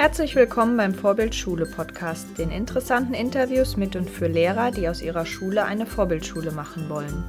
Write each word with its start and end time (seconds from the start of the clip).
Herzlich 0.00 0.34
willkommen 0.34 0.78
beim 0.78 0.94
Vorbildschule 0.94 1.66
Podcast, 1.66 2.38
den 2.38 2.50
interessanten 2.50 3.12
Interviews 3.12 3.76
mit 3.76 3.96
und 3.96 4.08
für 4.08 4.28
Lehrer, 4.28 4.70
die 4.70 4.88
aus 4.88 5.02
ihrer 5.02 5.26
Schule 5.26 5.66
eine 5.66 5.84
Vorbildschule 5.84 6.52
machen 6.52 6.88
wollen. 6.88 7.22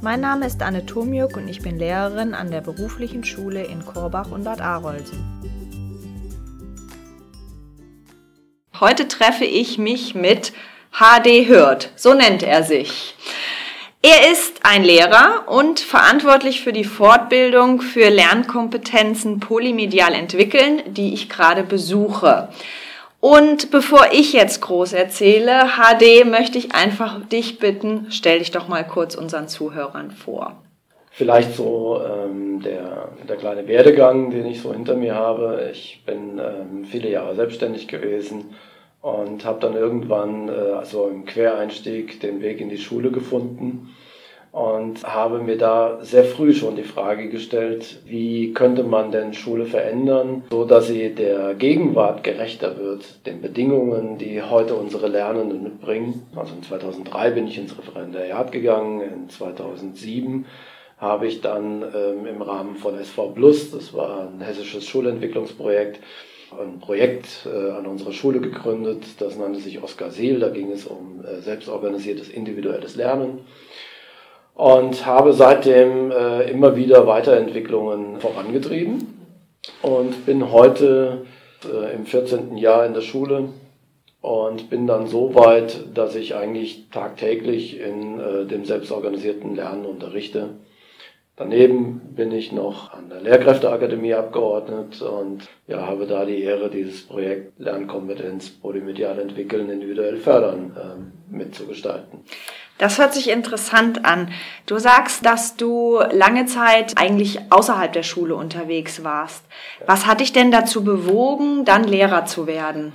Mein 0.00 0.22
Name 0.22 0.46
ist 0.46 0.62
Anne 0.62 0.86
Tomjuk 0.86 1.36
und 1.36 1.46
ich 1.46 1.60
bin 1.60 1.78
Lehrerin 1.78 2.32
an 2.32 2.50
der 2.50 2.62
beruflichen 2.62 3.22
Schule 3.22 3.64
in 3.64 3.84
Korbach 3.84 4.30
und 4.30 4.44
Bad 4.44 4.62
Arolsen. 4.62 5.22
Heute 8.80 9.08
treffe 9.08 9.44
ich 9.44 9.76
mich 9.76 10.14
mit 10.14 10.54
HD 10.92 11.46
Hürth, 11.46 11.90
so 11.96 12.14
nennt 12.14 12.42
er 12.42 12.62
sich. 12.62 13.14
Er 14.08 14.30
ist 14.30 14.60
ein 14.62 14.84
Lehrer 14.84 15.46
und 15.48 15.80
verantwortlich 15.80 16.60
für 16.60 16.72
die 16.72 16.84
Fortbildung 16.84 17.80
für 17.80 18.08
Lernkompetenzen 18.08 19.40
polymedial 19.40 20.14
entwickeln, 20.14 20.80
die 20.86 21.12
ich 21.12 21.28
gerade 21.28 21.64
besuche. 21.64 22.48
Und 23.18 23.72
bevor 23.72 24.06
ich 24.12 24.32
jetzt 24.32 24.60
groß 24.60 24.92
erzähle, 24.92 25.70
HD, 25.74 26.24
möchte 26.24 26.56
ich 26.56 26.72
einfach 26.72 27.18
dich 27.26 27.58
bitten, 27.58 28.06
stell 28.10 28.38
dich 28.38 28.52
doch 28.52 28.68
mal 28.68 28.86
kurz 28.86 29.16
unseren 29.16 29.48
Zuhörern 29.48 30.12
vor. 30.12 30.54
Vielleicht 31.10 31.56
so 31.56 32.00
ähm, 32.00 32.62
der, 32.62 33.08
der 33.28 33.36
kleine 33.36 33.66
Werdegang, 33.66 34.30
den 34.30 34.46
ich 34.46 34.62
so 34.62 34.72
hinter 34.72 34.94
mir 34.94 35.16
habe. 35.16 35.68
Ich 35.72 36.04
bin 36.06 36.38
ähm, 36.38 36.84
viele 36.84 37.10
Jahre 37.10 37.34
selbstständig 37.34 37.88
gewesen 37.88 38.54
und 39.06 39.44
habe 39.44 39.60
dann 39.60 39.76
irgendwann, 39.76 40.48
äh, 40.48 40.52
also 40.52 41.06
im 41.06 41.26
Quereinstieg, 41.26 42.18
den 42.20 42.42
Weg 42.42 42.60
in 42.60 42.68
die 42.68 42.78
Schule 42.78 43.12
gefunden 43.12 43.94
und 44.50 45.04
habe 45.04 45.38
mir 45.38 45.56
da 45.56 45.98
sehr 46.02 46.24
früh 46.24 46.52
schon 46.52 46.74
die 46.74 46.82
Frage 46.82 47.28
gestellt, 47.28 48.00
wie 48.06 48.52
könnte 48.52 48.82
man 48.82 49.12
denn 49.12 49.32
Schule 49.32 49.66
verändern, 49.66 50.42
so 50.50 50.64
dass 50.64 50.88
sie 50.88 51.14
der 51.14 51.54
Gegenwart 51.54 52.24
gerechter 52.24 52.78
wird, 52.78 53.24
den 53.26 53.40
Bedingungen, 53.40 54.18
die 54.18 54.42
heute 54.42 54.74
unsere 54.74 55.06
Lernenden 55.06 55.62
mitbringen. 55.62 56.26
Also 56.34 56.54
in 56.56 56.64
2003 56.64 57.30
bin 57.30 57.46
ich 57.46 57.58
ins 57.58 57.78
Referendariat 57.78 58.50
gegangen, 58.50 59.02
in 59.02 59.28
2007 59.28 60.46
habe 60.98 61.28
ich 61.28 61.42
dann 61.42 61.82
ähm, 61.82 62.26
im 62.26 62.42
Rahmen 62.42 62.74
von 62.74 62.98
SV 62.98 63.28
Plus, 63.28 63.70
das 63.70 63.94
war 63.94 64.30
ein 64.32 64.40
hessisches 64.40 64.84
Schulentwicklungsprojekt, 64.84 66.00
ein 66.52 66.78
Projekt 66.78 67.46
äh, 67.46 67.70
an 67.70 67.86
unserer 67.86 68.12
Schule 68.12 68.40
gegründet, 68.40 69.04
das 69.18 69.36
nannte 69.36 69.60
sich 69.60 69.82
Oskar 69.82 70.10
Seel, 70.10 70.38
da 70.38 70.48
ging 70.48 70.70
es 70.70 70.86
um 70.86 71.24
äh, 71.24 71.40
selbstorganisiertes 71.40 72.28
individuelles 72.28 72.96
Lernen. 72.96 73.40
Und 74.54 75.04
habe 75.04 75.34
seitdem 75.34 76.10
äh, 76.10 76.50
immer 76.50 76.76
wieder 76.76 77.06
Weiterentwicklungen 77.06 78.20
vorangetrieben. 78.20 79.14
Und 79.82 80.24
bin 80.26 80.52
heute 80.52 81.26
im 81.94 82.06
14. 82.06 82.56
Jahr 82.56 82.86
in 82.86 82.94
der 82.94 83.00
Schule. 83.00 83.48
Und 84.20 84.70
bin 84.70 84.86
dann 84.86 85.08
so 85.08 85.34
weit, 85.34 85.80
dass 85.94 86.14
ich 86.14 86.36
eigentlich 86.36 86.88
tagtäglich 86.90 87.80
in 87.80 88.18
dem 88.48 88.64
selbstorganisierten 88.64 89.56
Lernen 89.56 89.84
unterrichte 89.84 90.50
Daneben 91.38 92.14
bin 92.14 92.32
ich 92.32 92.50
noch 92.50 92.94
an 92.94 93.10
der 93.10 93.20
Lehrkräfteakademie 93.20 94.14
abgeordnet 94.14 95.02
und 95.02 95.46
ja, 95.66 95.86
habe 95.86 96.06
da 96.06 96.24
die 96.24 96.42
Ehre, 96.42 96.70
dieses 96.70 97.06
Projekt 97.06 97.60
Lernkompetenz 97.60 98.48
polymedial 98.48 99.18
entwickeln, 99.18 99.68
individuell 99.68 100.16
fördern 100.16 100.74
äh, 100.74 101.34
mitzugestalten. 101.34 102.20
Das 102.78 102.98
hört 102.98 103.12
sich 103.12 103.28
interessant 103.28 104.06
an. 104.06 104.30
Du 104.64 104.78
sagst, 104.78 105.26
dass 105.26 105.56
du 105.56 105.98
lange 106.10 106.46
Zeit 106.46 106.94
eigentlich 106.96 107.38
außerhalb 107.50 107.92
der 107.92 108.02
Schule 108.02 108.34
unterwegs 108.34 109.04
warst. 109.04 109.44
Was 109.84 110.06
hat 110.06 110.20
dich 110.20 110.32
denn 110.32 110.50
dazu 110.50 110.84
bewogen, 110.84 111.66
dann 111.66 111.84
Lehrer 111.84 112.24
zu 112.24 112.46
werden? 112.46 112.94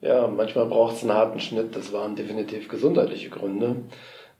Ja, 0.00 0.28
manchmal 0.28 0.66
braucht 0.66 0.96
es 0.96 1.02
einen 1.02 1.14
harten 1.14 1.40
Schnitt. 1.40 1.74
Das 1.74 1.92
waren 1.92 2.14
definitiv 2.14 2.68
gesundheitliche 2.68 3.30
Gründe. 3.30 3.76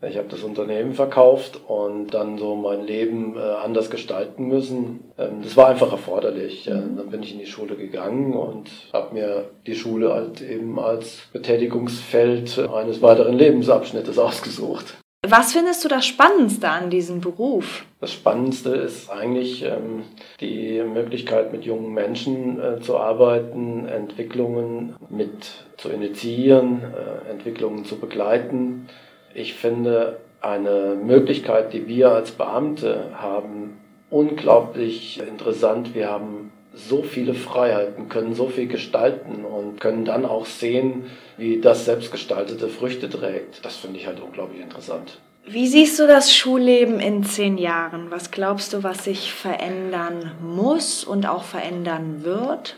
Ich 0.03 0.19
habe 0.19 0.29
das 0.29 0.43
Unternehmen 0.43 0.93
verkauft 0.93 1.59
und 1.67 2.09
dann 2.09 2.37
so 2.37 2.55
mein 2.55 2.85
Leben 2.87 3.35
äh, 3.35 3.41
anders 3.41 3.89
gestalten 3.89 4.47
müssen. 4.47 5.05
Ähm, 5.17 5.41
das 5.43 5.57
war 5.57 5.69
einfach 5.69 5.91
erforderlich. 5.91 6.67
Mhm. 6.67 6.97
Dann 6.99 7.11
bin 7.11 7.23
ich 7.23 7.33
in 7.33 7.39
die 7.39 7.47
Schule 7.47 7.77
gegangen 7.77 8.35
und 8.35 8.71
habe 8.93 9.15
mir 9.15 9.51
die 9.67 9.75
Schule 9.75 10.13
halt 10.13 10.43
eben 10.43 10.79
als 10.79 11.29
Betätigungsfeld 11.33 12.59
eines 12.59 13.01
weiteren 13.01 13.39
Lebensabschnittes 13.39 14.19
ausgesucht. 14.19 14.97
Was 15.27 15.55
findest 15.55 15.83
du 15.83 15.89
das 15.89 16.07
Spannendste 16.07 16.69
an 16.69 16.91
diesem 16.91 17.21
Beruf? 17.21 17.87
Das 17.99 18.13
Spannendste 18.13 18.77
ist 18.77 19.11
eigentlich 19.11 19.65
ähm, 19.65 20.05
die 20.41 20.81
Möglichkeit, 20.83 21.53
mit 21.53 21.65
jungen 21.65 21.95
Menschen 21.95 22.61
äh, 22.61 22.81
zu 22.81 22.99
arbeiten, 22.99 23.89
Entwicklungen 23.89 24.95
mit 25.09 25.67
zu 25.79 25.89
initiieren, 25.89 26.83
äh, 26.83 27.31
Entwicklungen 27.31 27.87
zu 27.87 27.99
begleiten 27.99 28.89
ich 29.37 29.55
finde 29.55 30.19
eine 30.41 30.97
Möglichkeit, 31.01 31.73
die 31.73 31.87
wir 31.87 32.11
als 32.11 32.31
Beamte 32.31 33.11
haben, 33.17 33.77
unglaublich 34.11 35.21
interessant. 35.21 35.95
Wir 35.95 36.09
haben 36.11 36.53
so 36.73 37.03
viele 37.03 37.35
Freiheiten, 37.35 38.09
können 38.09 38.35
so 38.35 38.49
viel 38.49 38.67
gestalten 38.67 39.45
und 39.45 39.81
können 39.81 40.05
dann 40.05 40.25
auch 40.25 40.47
sehen, 40.47 41.07
wie 41.37 41.61
das 41.61 41.85
Selbstgestaltete 41.85 42.69
Früchte 42.69 43.11
trägt. 43.11 43.65
Das 43.65 43.77
finde 43.77 43.99
ich 43.99 44.07
halt 44.07 44.21
unglaublich 44.21 44.61
interessant. 44.61 45.19
Wie 45.47 45.67
siehst 45.67 45.99
du 45.99 46.07
das 46.07 46.35
Schulleben 46.35 46.99
in 46.99 47.23
zehn 47.23 47.57
Jahren? 47.57 48.11
Was 48.11 48.31
glaubst 48.31 48.73
du, 48.73 48.83
was 48.83 49.05
sich 49.05 49.33
verändern 49.33 50.33
muss 50.43 51.05
und 51.05 51.29
auch 51.29 51.45
verändern 51.45 52.25
wird? 52.25 52.77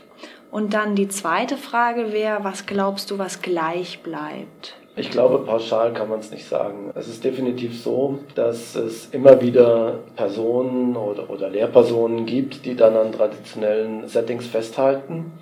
Und 0.50 0.74
dann 0.74 0.94
die 0.94 1.08
zweite 1.08 1.56
Frage 1.56 2.12
wäre, 2.12 2.44
was 2.44 2.66
glaubst 2.66 3.10
du, 3.10 3.18
was 3.18 3.42
gleich 3.42 4.00
bleibt? 4.02 4.74
Ich 4.98 5.10
glaube, 5.10 5.38
pauschal 5.38 5.92
kann 5.92 6.08
man 6.08 6.18
es 6.18 6.32
nicht 6.32 6.48
sagen. 6.48 6.90
Es 6.96 7.06
ist 7.06 7.22
definitiv 7.22 7.80
so, 7.80 8.18
dass 8.34 8.74
es 8.74 9.06
immer 9.12 9.40
wieder 9.40 10.00
Personen 10.16 10.96
oder, 10.96 11.30
oder 11.30 11.48
Lehrpersonen 11.48 12.26
gibt, 12.26 12.64
die 12.64 12.74
dann 12.74 12.96
an 12.96 13.12
traditionellen 13.12 14.08
Settings 14.08 14.48
festhalten. 14.48 15.32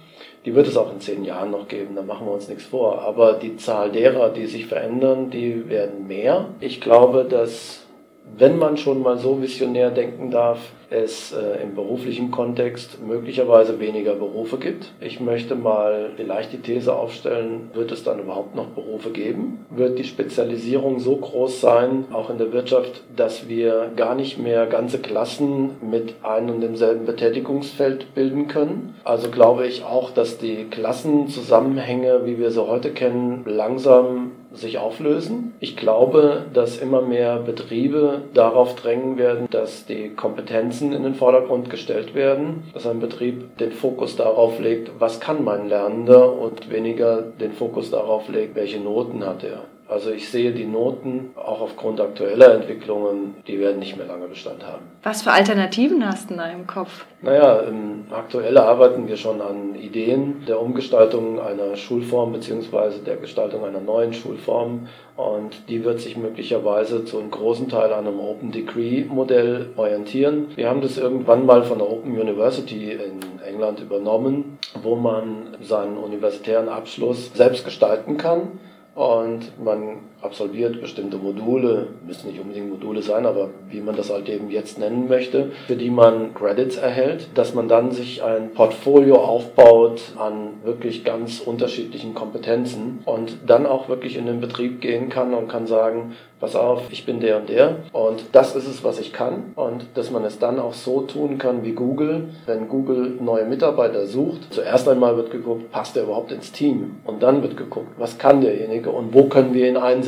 Die 0.45 0.55
wird 0.55 0.69
es 0.69 0.77
auch 0.77 0.93
in 0.93 1.00
zehn 1.00 1.25
Jahren 1.25 1.53
noch 1.53 1.69
geben, 1.69 1.95
da 1.97 2.03
machen 2.03 2.27
wir 2.27 2.34
uns 2.34 2.49
nichts 2.49 2.66
vor. 2.66 3.00
Aber 3.00 3.33
die 3.33 3.56
Zahl 3.56 3.91
derer, 3.91 4.28
die 4.28 4.47
sich 4.47 4.66
verändern, 4.66 5.31
die 5.31 5.69
werden 5.71 6.06
mehr. 6.06 6.49
Ich 6.61 6.83
glaube, 6.83 7.25
dass 7.25 7.87
wenn 8.37 8.59
man 8.59 8.77
schon 8.77 9.03
mal 9.03 9.16
so 9.19 9.41
visionär 9.41 9.91
denken 9.91 10.31
darf, 10.31 10.59
es 10.91 11.32
äh, 11.32 11.62
im 11.62 11.74
beruflichen 11.74 12.30
Kontext 12.30 12.98
möglicherweise 13.04 13.80
weniger 13.80 14.14
Berufe 14.14 14.58
gibt. 14.58 14.92
Ich 15.00 15.20
möchte 15.20 15.54
mal 15.54 16.10
vielleicht 16.16 16.52
die 16.52 16.58
These 16.58 16.94
aufstellen, 16.94 17.70
wird 17.74 17.92
es 17.92 18.04
dann 18.04 18.20
überhaupt 18.20 18.54
noch 18.54 18.69
Berufe 18.69 19.10
geben? 19.10 19.64
Wird 19.70 19.98
die 19.98 20.04
Spezialisierung 20.04 21.00
so 21.00 21.16
groß 21.16 21.60
sein, 21.60 22.04
auch 22.12 22.30
in 22.30 22.38
der 22.38 22.52
Wirtschaft, 22.52 23.02
dass 23.14 23.48
wir 23.48 23.91
gar 23.97 24.14
nicht 24.14 24.38
mehr 24.38 24.66
ganze 24.66 24.98
Klassen 24.98 25.70
mit 25.80 26.14
einem 26.22 26.50
und 26.50 26.60
demselben 26.60 27.06
Betätigungsfeld 27.06 28.14
bilden 28.14 28.48
können? 28.48 28.94
Also 29.04 29.30
glaube 29.30 29.66
ich 29.66 29.84
auch, 29.84 30.10
dass 30.10 30.38
die 30.38 30.64
Klassenzusammenhänge, 30.64 32.22
wie 32.24 32.38
wir 32.38 32.50
sie 32.50 32.66
heute 32.66 32.92
kennen, 32.92 33.44
langsam 33.47 34.32
sich 34.56 34.78
auflösen. 34.78 35.54
Ich 35.60 35.76
glaube, 35.76 36.47
dass 36.53 36.78
immer 36.78 37.03
mehr 37.03 37.38
Betriebe 37.38 38.22
darauf 38.34 38.74
drängen 38.74 39.18
werden, 39.18 39.48
dass 39.50 39.86
die 39.86 40.10
Kompetenzen 40.76 40.92
in 40.92 41.03
den 41.03 41.14
Vordergrund 41.14 41.70
gestellt 41.70 42.14
werden, 42.14 42.64
dass 42.75 42.87
ein 42.87 43.00
Betrieb 43.00 43.56
den 43.59 43.72
Fokus 43.72 44.16
darauf 44.16 44.59
legt, 44.60 44.91
was 44.98 45.20
kann 45.20 45.42
mein 45.42 45.69
Lernender 45.69 46.38
und 46.38 46.70
weniger 46.70 47.22
den 47.22 47.53
Fokus 47.53 47.91
darauf 47.91 48.28
legt, 48.28 48.54
welche 48.54 48.78
Noten 48.78 49.25
hat 49.25 49.42
er. 49.42 49.65
Also 49.88 50.10
ich 50.10 50.28
sehe 50.28 50.52
die 50.52 50.64
Noten 50.64 51.30
auch 51.36 51.60
aufgrund 51.60 52.00
aktueller 52.00 52.54
Entwicklungen, 52.54 53.36
die 53.47 53.60
werden 53.60 53.78
nicht 53.78 53.97
mehr 53.97 54.06
lange 54.06 54.26
Bestand 54.26 54.66
haben. 54.66 54.82
Was 55.04 55.22
für 55.22 55.30
Alternativen 55.30 56.04
hast 56.04 56.30
du 56.30 56.34
da 56.34 56.50
im 56.50 56.66
Kopf? 56.66 57.06
Naja, 57.22 57.62
aktuell 58.10 58.59
arbeiten 58.59 59.06
wir 59.06 59.16
schon 59.16 59.41
an 59.41 59.77
Ideen 59.77 60.44
der 60.48 60.60
Umgestaltung 60.60 61.41
einer 61.41 61.77
Schulform 61.77 62.33
beziehungsweise 62.33 63.00
der 63.00 63.16
Gestaltung 63.16 63.65
einer 63.65 63.80
neuen 63.80 64.12
Schulform 64.12 64.88
und 65.16 65.68
die 65.68 65.84
wird 65.84 66.00
sich 66.00 66.16
möglicherweise 66.16 67.04
zu 67.04 67.18
einem 67.18 67.30
großen 67.30 67.68
Teil 67.68 67.92
an 67.92 68.06
einem 68.06 68.18
Open 68.18 68.50
Degree 68.50 69.04
Modell 69.04 69.71
orientieren. 69.77 70.48
Wir 70.56 70.68
haben 70.68 70.82
das 70.82 70.98
irgendwann 70.98 71.47
mal 71.47 71.62
von 71.62 71.78
der 71.78 71.89
Open 71.89 72.18
University 72.21 72.91
in 72.91 73.21
England 73.47 73.80
übernommen, 73.80 74.59
wo 74.82 74.97
man 74.97 75.56
seinen 75.62 75.97
universitären 75.97 76.68
Abschluss 76.68 77.32
selbst 77.34 77.65
gestalten 77.65 78.16
kann 78.16 78.59
und 78.97 79.63
man 79.63 79.98
absolviert 80.22 80.80
bestimmte 80.80 81.18
Module, 81.18 81.89
müssen 82.07 82.30
nicht 82.30 82.41
unbedingt 82.41 82.71
Module 82.71 83.03
sein, 83.03 83.27
aber 83.27 83.51
wie 83.68 83.80
man 83.80 83.97
das 83.97 84.10
halt 84.10 84.28
eben 84.28 84.51
jetzt 84.51 84.78
nennen 84.78 85.09
möchte, 85.09 85.51
für 85.66 85.77
die 85.77 85.91
man 85.91 86.34
Credits 86.34 86.77
erhält, 86.77 87.28
dass 87.34 87.54
man 87.54 87.68
dann 87.68 87.92
sich 87.92 88.22
ein 88.22 88.53
Portfolio 88.53 89.16
aufbaut 89.16 90.01
an 90.18 90.54
wirklich 90.65 91.04
ganz 91.04 91.41
unterschiedlichen 91.41 92.15
Kompetenzen 92.15 93.01
und 93.04 93.39
dann 93.47 93.66
auch 93.66 93.89
wirklich 93.89 94.16
in 94.16 94.27
den 94.27 94.41
Betrieb 94.41 94.80
gehen 94.80 95.10
kann 95.10 95.34
und 95.34 95.48
kann 95.48 95.66
sagen, 95.66 96.16
pass 96.41 96.57
auf, 96.57 96.83
ich 96.91 97.07
bin 97.07 97.21
der 97.21 97.39
und 97.39 97.48
der 97.48 97.77
und 97.92 98.24
das 98.33 98.57
ist 98.57 98.66
es, 98.66 98.84
was 98.84 99.01
ich 99.01 99.13
kann 99.13 99.53
und 99.54 99.86
dass 99.95 100.10
man 100.10 100.24
es 100.24 100.39
dann 100.39 100.59
auch 100.59 100.74
so 100.74 101.03
tun 101.03 101.39
kann 101.39 101.65
wie 101.65 101.72
Google. 101.72 102.28
Wenn 102.47 102.68
Google 102.68 103.16
neue 103.21 103.45
Mitarbeiter 103.45 104.07
sucht, 104.07 104.53
zuerst 104.53 104.89
einmal 104.89 105.16
wird 105.16 105.30
geguckt, 105.30 105.71
passt 105.72 105.97
er 105.97 106.04
überhaupt 106.04 106.33
ins 106.33 106.53
Team 106.53 106.97
und 107.04 107.22
dann 107.22 107.42
wird 107.42 107.57
geguckt, 107.57 107.89
was 107.98 108.18
kann 108.18 108.41
derjenige 108.41 108.91
und 108.91 109.15
wo 109.15 109.24
können 109.24 109.54
wir 109.54 109.68
ihn 109.68 109.77
einsetzen. 109.77 110.05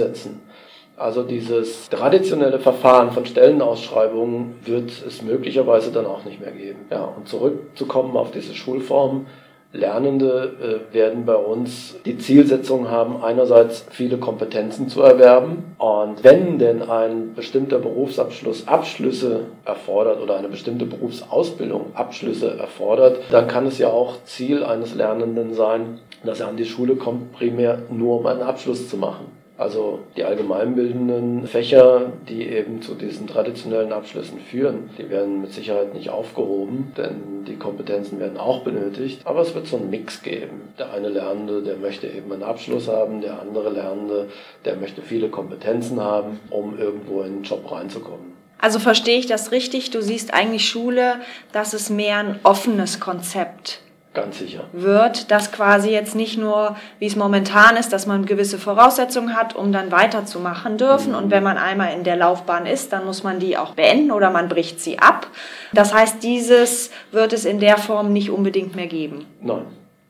Also 0.97 1.23
dieses 1.23 1.89
traditionelle 1.91 2.59
Verfahren 2.59 3.13
von 3.13 3.25
Stellenausschreibungen 3.25 4.57
wird 4.65 4.91
es 5.07 5.23
möglicherweise 5.23 5.93
dann 5.93 6.07
auch 6.07 6.25
nicht 6.25 6.41
mehr 6.41 6.51
geben. 6.51 6.81
Ja, 6.91 7.05
und 7.05 7.29
zurückzukommen 7.29 8.17
auf 8.17 8.33
diese 8.33 8.55
Schulform, 8.55 9.27
Lernende 9.71 10.81
äh, 10.91 10.95
werden 10.95 11.27
bei 11.27 11.35
uns 11.37 11.97
die 12.07 12.17
Zielsetzung 12.17 12.91
haben, 12.91 13.23
einerseits 13.23 13.85
viele 13.91 14.17
Kompetenzen 14.17 14.89
zu 14.89 15.03
erwerben. 15.03 15.75
Und 15.77 16.25
wenn 16.25 16.59
denn 16.59 16.83
ein 16.83 17.35
bestimmter 17.35 17.79
Berufsabschluss 17.79 18.67
Abschlüsse 18.67 19.41
erfordert 19.67 20.23
oder 20.23 20.39
eine 20.39 20.49
bestimmte 20.49 20.87
Berufsausbildung 20.87 21.95
Abschlüsse 21.95 22.57
erfordert, 22.59 23.19
dann 23.31 23.47
kann 23.47 23.67
es 23.67 23.77
ja 23.77 23.89
auch 23.89 24.25
Ziel 24.25 24.65
eines 24.65 24.95
Lernenden 24.95 25.53
sein, 25.53 25.99
dass 26.25 26.41
er 26.41 26.49
an 26.49 26.57
die 26.57 26.65
Schule 26.65 26.97
kommt, 26.97 27.33
primär 27.33 27.83
nur 27.91 28.21
um 28.21 28.27
einen 28.27 28.43
Abschluss 28.43 28.89
zu 28.89 28.97
machen. 28.97 29.38
Also 29.59 29.99
die 30.17 30.23
allgemeinbildenden 30.23 31.49
Fächer, 31.49 32.13
die 32.29 32.47
eben 32.47 32.81
zu 32.81 32.95
diesen 32.95 33.27
traditionellen 33.27 33.93
Abschlüssen 33.93 34.39
führen, 34.39 34.89
die 34.97 35.11
werden 35.11 35.41
mit 35.41 35.53
Sicherheit 35.53 35.95
nicht 35.95 36.11
aufgehoben, 36.11 36.93
denn 36.97 37.45
die 37.45 37.57
Kompetenzen 37.57 38.21
werden 38.21 38.39
auch 38.39 38.63
benötigt. 38.63 39.23
Aber 39.25 39.41
es 39.41 39.57
wird 39.57 39.67
so 39.67 39.77
einen 39.77 39.91
Mix 39.91 40.23
geben. 40.23 40.73
Der 40.79 40.93
eine 40.93 41.09
Lernende, 41.09 41.63
der 41.63 41.77
möchte 41.77 42.07
eben 42.07 42.33
einen 42.33 42.45
Abschluss 42.45 42.87
haben, 42.87 43.21
der 43.21 43.41
andere 43.41 43.71
Lernende, 43.71 44.29
der 44.65 44.77
möchte 44.77 45.03
viele 45.03 45.29
Kompetenzen 45.29 46.01
haben, 46.01 46.39
um 46.51 46.79
irgendwo 46.79 47.23
in 47.23 47.39
den 47.39 47.43
Job 47.43 47.69
reinzukommen. 47.69 48.39
Also 48.59 48.79
verstehe 48.79 49.19
ich 49.19 49.27
das 49.27 49.51
richtig? 49.51 49.91
Du 49.91 50.01
siehst 50.03 50.33
eigentlich 50.33 50.69
Schule, 50.69 51.17
das 51.51 51.75
ist 51.75 51.91
mehr 51.91 52.19
ein 52.19 52.41
offenes 52.45 53.01
Konzept 53.01 53.81
Ganz 54.15 54.39
sicher. 54.39 54.65
Wird, 54.73 55.31
dass 55.31 55.53
quasi 55.53 55.91
jetzt 55.91 56.15
nicht 56.15 56.39
nur, 56.39 56.77
wie 56.99 57.07
es 57.07 57.15
momentan 57.15 57.77
ist, 57.77 57.93
dass 57.93 58.07
man 58.07 58.25
gewisse 58.25 58.59
Voraussetzungen 58.59 59.37
hat, 59.37 59.55
um 59.55 59.71
dann 59.71 59.93
weiterzumachen 59.93 60.79
dürfen. 60.79 61.13
Mhm. 61.13 61.19
Und 61.19 61.31
wenn 61.31 61.43
man 61.43 61.59
einmal 61.59 61.93
in 61.93 62.05
der 62.05 62.17
Laufbahn 62.17 62.67
ist, 62.67 62.93
dann 62.93 63.05
muss 63.05 63.23
man 63.23 63.39
die 63.39 63.57
auch 63.57 63.75
beenden 63.75 64.11
oder 64.11 64.31
man 64.31 64.49
bricht 64.49 64.81
sie 64.81 64.99
ab. 64.99 65.29
Das 65.73 65.93
heißt, 65.93 66.23
dieses 66.23 66.91
wird 67.13 67.33
es 67.33 67.45
in 67.45 67.61
der 67.61 67.77
Form 67.77 68.13
nicht 68.13 68.31
unbedingt 68.31 68.75
mehr 68.75 68.87
geben. 68.87 69.27
Nein. 69.41 69.67